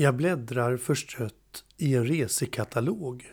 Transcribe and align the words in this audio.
Jag 0.00 0.16
bläddrar 0.16 0.76
förstrött 0.76 1.64
i 1.76 1.94
en 1.94 2.06
resekatalog. 2.06 3.30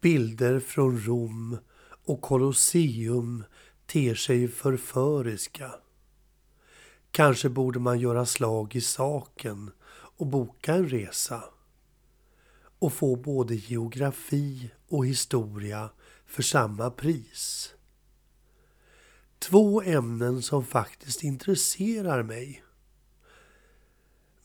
Bilder 0.00 0.60
från 0.60 1.00
Rom 1.00 1.58
och 2.04 2.20
Colosseum 2.20 3.44
ter 3.86 4.14
sig 4.14 4.48
förföriska. 4.48 5.74
Kanske 7.10 7.48
borde 7.48 7.78
man 7.78 8.00
göra 8.00 8.26
slag 8.26 8.76
i 8.76 8.80
saken 8.80 9.70
och 9.90 10.26
boka 10.26 10.74
en 10.74 10.88
resa 10.88 11.44
och 12.78 12.92
få 12.92 13.16
både 13.16 13.54
geografi 13.54 14.70
och 14.88 15.06
historia 15.06 15.90
för 16.26 16.42
samma 16.42 16.90
pris. 16.90 17.74
Två 19.38 19.82
ämnen 19.82 20.42
som 20.42 20.64
faktiskt 20.64 21.24
intresserar 21.24 22.22
mig. 22.22 22.62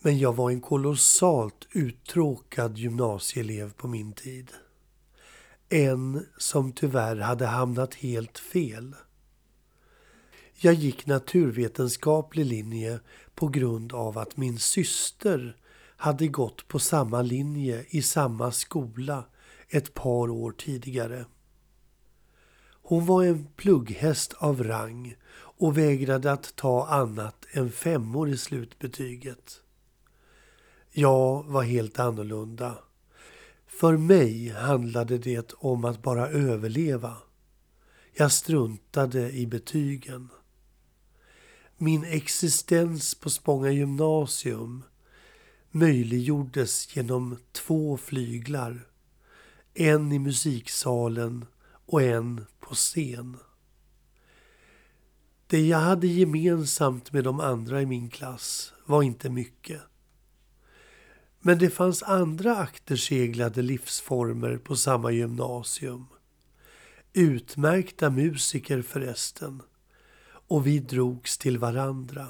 Men 0.06 0.18
jag 0.20 0.36
var 0.36 0.52
en 0.52 0.62
kolossalt 0.62 1.68
uttråkad 1.72 2.78
gymnasieelev 2.78 3.74
på 3.74 3.88
min 3.88 4.14
tid. 4.14 4.52
En 5.70 6.26
som 6.38 6.72
tyvärr 6.72 7.16
hade 7.16 7.46
hamnat 7.46 7.94
helt 7.94 8.40
fel. 8.40 8.96
Jag 10.56 10.74
gick 10.74 11.06
naturvetenskaplig 11.06 12.46
linje 12.46 13.00
på 13.36 13.48
grund 13.48 13.94
av 13.94 14.18
att 14.18 14.38
min 14.38 14.60
syster 14.60 15.58
hade 15.98 16.28
gått 16.28 16.68
på 16.68 16.80
samma 16.80 17.22
linje 17.22 17.86
i 17.90 18.02
samma 18.02 18.52
skola 18.52 19.26
ett 19.70 19.94
par 19.94 20.30
år 20.30 20.52
tidigare. 20.52 21.26
Hon 22.82 23.06
var 23.06 23.24
en 23.24 23.48
plugghäst 23.56 24.34
av 24.34 24.64
rang 24.64 25.16
och 25.36 25.78
vägrade 25.78 26.32
att 26.32 26.56
ta 26.56 26.88
annat 26.88 27.46
än 27.52 27.72
femmor 27.72 28.30
i 28.30 28.38
slutbetyget. 28.38 29.62
Jag 30.98 31.44
var 31.44 31.64
helt 31.64 32.00
annorlunda. 32.00 32.78
För 33.68 33.98
mig 33.98 34.50
handlade 34.50 35.18
det 35.18 35.54
om 35.54 35.86
att 35.86 36.02
bara 36.02 36.28
överleva. 36.30 37.18
Jag 38.14 38.32
struntade 38.32 39.32
i 39.32 39.48
betygen. 39.48 40.30
Min 41.78 42.04
existens 42.04 43.16
på 43.16 43.30
Spånga 43.30 43.72
gymnasium 43.72 44.84
möjliggjordes 45.72 46.96
genom 46.96 47.38
två 47.52 47.98
flyglar. 47.98 48.88
En 49.74 50.12
i 50.12 50.20
musiksalen 50.20 51.46
och 51.86 52.02
en 52.02 52.46
på 52.60 52.76
scen. 52.76 53.38
Det 55.48 55.68
jag 55.68 55.80
hade 55.80 56.08
gemensamt 56.08 57.12
med 57.12 57.24
de 57.24 57.40
andra 57.40 57.82
i 57.82 57.86
min 57.86 58.10
klass 58.10 58.74
var 58.86 59.04
inte 59.04 59.30
mycket. 59.30 59.82
Men 61.48 61.58
det 61.58 61.70
fanns 61.70 62.04
andra 62.04 62.58
akterseglade 62.58 63.62
livsformer 63.62 64.58
på 64.58 64.76
samma 64.76 65.12
gymnasium. 65.12 66.06
Utmärkta 67.14 68.10
musiker 68.10 68.82
förresten. 68.82 69.62
Och 70.48 70.68
vi 70.68 70.80
drogs 70.80 71.38
till 71.38 71.58
varandra. 71.58 72.28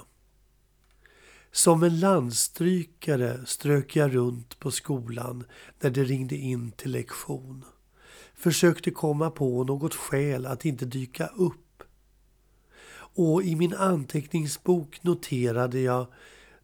Som 1.52 1.84
en 1.84 2.00
landstrykare 2.00 3.46
strök 3.46 3.96
jag 3.96 4.16
runt 4.16 4.60
på 4.60 4.72
skolan 4.72 5.44
när 5.80 5.90
det 5.90 6.04
ringde 6.04 6.36
in 6.36 6.72
till 6.72 6.92
lektion. 6.92 7.66
Försökte 8.34 8.92
komma 8.92 9.32
på 9.32 9.64
något 9.64 9.96
skäl 9.96 10.46
att 10.46 10.66
inte 10.66 10.86
dyka 10.86 11.28
upp. 11.28 11.84
Och 12.98 13.44
i 13.44 13.56
min 13.56 13.74
anteckningsbok 13.74 15.04
noterade 15.04 15.80
jag 15.80 16.08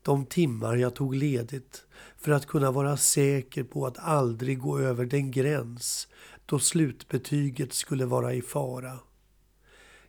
de 0.01 0.25
timmar 0.25 0.75
jag 0.75 0.95
tog 0.95 1.15
ledigt 1.15 1.85
för 2.17 2.31
att 2.31 2.45
kunna 2.45 2.71
vara 2.71 2.97
säker 2.97 3.63
på 3.63 3.85
att 3.85 3.97
aldrig 3.97 4.59
gå 4.59 4.79
över 4.79 5.05
den 5.05 5.31
gräns 5.31 6.07
då 6.45 6.59
slutbetyget 6.59 7.73
skulle 7.73 8.05
vara 8.05 8.33
i 8.33 8.41
fara. 8.41 8.99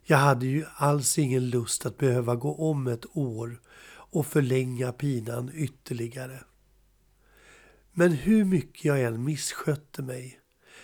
Jag 0.03 0.17
hade 0.17 0.45
ju 0.45 0.65
alls 0.75 1.17
ingen 1.17 1.49
lust 1.49 1.85
att 1.85 1.97
behöva 1.97 2.35
gå 2.35 2.55
om 2.55 2.87
ett 2.87 3.17
år 3.17 3.61
och 3.85 4.25
förlänga 4.25 4.91
pinan 4.91 5.51
ytterligare. 5.53 6.43
Men 7.91 8.11
hur 8.11 8.45
mycket 8.45 8.85
jag 8.85 9.01
än 9.01 9.23
misskötte 9.23 10.01
mig 10.01 10.39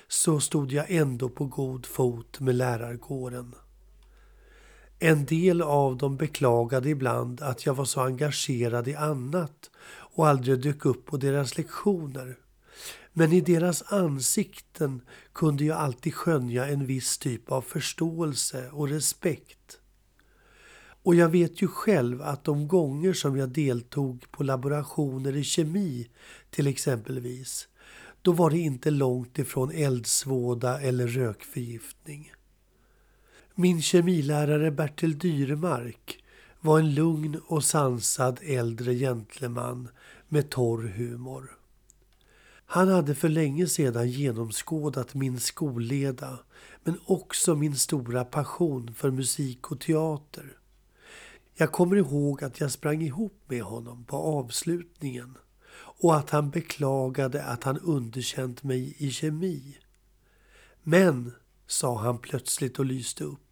så 0.08 0.40
stod 0.40 0.72
jag 0.72 0.92
ändå 0.92 1.30
på 1.30 1.46
god 1.46 1.86
fot 1.86 2.40
med 2.40 2.56
lärarkåren. 2.56 3.56
En 5.02 5.26
del 5.26 5.62
av 5.62 5.98
dem 5.98 6.18
beklagade 6.18 6.90
ibland 6.90 7.42
att 7.42 7.66
jag 7.66 7.74
var 7.74 7.86
så 7.86 8.02
engagerad 8.02 8.88
i 8.88 8.96
annat 8.96 9.70
och 9.90 10.28
aldrig 10.28 10.62
dök 10.62 10.86
upp 10.86 11.06
på 11.06 11.18
deras 11.18 11.58
lektioner. 11.58 12.38
Men 13.14 13.34
i 13.34 13.42
deras 13.42 13.84
ansikten 13.92 15.02
kunde 15.34 15.64
jag 15.64 15.78
alltid 15.78 16.14
skönja 16.14 16.68
en 16.68 16.86
viss 16.86 17.18
typ 17.18 17.52
av 17.52 17.62
förståelse 17.62 18.70
och 18.72 18.90
respekt. 18.90 19.80
Och 21.04 21.16
jag 21.16 21.30
vet 21.30 21.62
ju 21.62 21.68
själv 21.68 22.22
att 22.22 22.44
de 22.44 22.68
gånger 22.68 23.14
som 23.14 23.38
jag 23.38 23.50
deltog 23.50 24.32
på 24.32 24.44
laborationer 24.44 25.36
i 25.36 25.44
kemi 25.44 26.10
till 26.50 26.68
exempelvis, 26.68 27.68
då 28.22 28.32
var 28.32 28.50
det 28.50 28.58
inte 28.58 28.92
långt 28.92 29.40
ifrån 29.40 29.72
eldsvåda 29.72 30.82
eller 30.82 31.08
rökförgiftning. 31.08 32.32
Min 33.62 33.82
kemilärare 33.82 34.72
Bertil 34.72 35.20
Dyremark 35.20 36.24
var 36.60 36.80
en 36.80 36.94
lugn 36.94 37.42
och 37.48 37.64
sansad 37.64 38.40
äldre 38.44 38.94
gentleman 38.94 39.90
med 40.28 40.50
torr 40.50 40.88
humor. 40.88 41.58
Han 42.66 42.88
hade 42.88 43.16
för 43.16 43.30
länge 43.30 43.68
sedan 43.68 44.10
genomskådat 44.10 45.14
min 45.14 45.40
skolleda 45.40 46.40
men 46.84 47.00
också 47.06 47.56
min 47.56 47.76
stora 47.76 48.26
passion 48.26 48.94
för 48.94 49.12
musik 49.12 49.72
och 49.72 49.80
teater. 49.80 50.58
Jag 51.56 51.72
kommer 51.72 51.96
ihåg 51.96 52.44
att 52.44 52.60
jag 52.60 52.72
sprang 52.72 53.02
ihop 53.02 53.44
med 53.48 53.62
honom 53.62 54.04
på 54.04 54.18
avslutningen 54.18 55.38
och 55.76 56.16
att 56.16 56.30
han 56.30 56.50
beklagade 56.50 57.44
att 57.44 57.64
han 57.64 57.80
underkänt 57.80 58.64
mig 58.64 58.96
i 58.98 59.12
kemi. 59.12 59.78
Men, 60.84 61.32
sa 61.68 61.98
han 61.98 62.18
plötsligt 62.18 62.80
och 62.80 62.86
lyste 62.86 63.24
upp. 63.24 63.49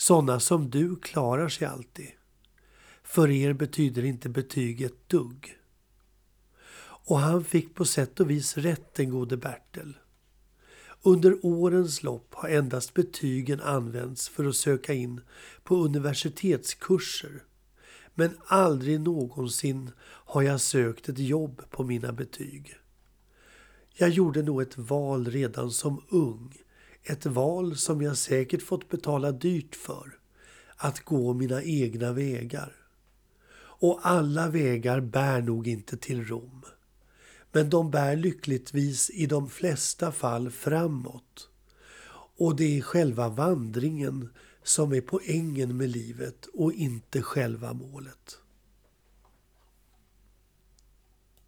Sådana 0.00 0.40
som 0.40 0.70
du 0.70 0.96
klarar 0.96 1.48
sig 1.48 1.66
alltid. 1.66 2.08
För 3.02 3.30
er 3.30 3.52
betyder 3.52 4.04
inte 4.04 4.28
betyg 4.28 4.82
ett 4.82 5.08
dugg. 5.08 5.58
Och 6.82 7.18
han 7.18 7.44
fick 7.44 7.74
på 7.74 7.84
sätt 7.84 8.20
och 8.20 8.30
vis 8.30 8.56
rätt 8.56 8.94
den 8.94 9.10
gode 9.10 9.36
Bertel. 9.36 9.98
Under 11.02 11.38
årens 11.42 12.02
lopp 12.02 12.34
har 12.34 12.48
endast 12.48 12.94
betygen 12.94 13.60
använts 13.60 14.28
för 14.28 14.44
att 14.44 14.56
söka 14.56 14.92
in 14.92 15.20
på 15.62 15.76
universitetskurser. 15.76 17.42
Men 18.14 18.38
aldrig 18.46 19.00
någonsin 19.00 19.90
har 20.02 20.42
jag 20.42 20.60
sökt 20.60 21.08
ett 21.08 21.18
jobb 21.18 21.62
på 21.70 21.84
mina 21.84 22.12
betyg. 22.12 22.74
Jag 23.94 24.08
gjorde 24.08 24.42
nog 24.42 24.62
ett 24.62 24.78
val 24.78 25.30
redan 25.30 25.70
som 25.70 26.04
ung. 26.08 26.62
Ett 27.02 27.26
val 27.26 27.76
som 27.76 28.02
jag 28.02 28.16
säkert 28.16 28.62
fått 28.62 28.88
betala 28.88 29.32
dyrt 29.32 29.76
för. 29.76 30.18
Att 30.76 31.00
gå 31.00 31.34
mina 31.34 31.62
egna 31.62 32.12
vägar. 32.12 32.72
Och 33.56 34.00
alla 34.02 34.48
vägar 34.48 35.00
bär 35.00 35.42
nog 35.42 35.68
inte 35.68 35.96
till 35.96 36.24
Rom 36.24 36.64
men 37.52 37.70
de 37.70 37.90
bär 37.90 38.16
lyckligtvis 38.16 39.10
i 39.10 39.26
de 39.26 39.48
flesta 39.48 40.12
fall 40.12 40.50
framåt. 40.50 41.48
Och 42.36 42.56
det 42.56 42.78
är 42.78 42.82
själva 42.82 43.28
vandringen 43.28 44.28
som 44.62 44.92
är 44.92 45.00
poängen 45.00 45.76
med 45.76 45.90
livet 45.90 46.46
och 46.54 46.72
inte 46.72 47.22
själva 47.22 47.72
målet. 47.72 48.38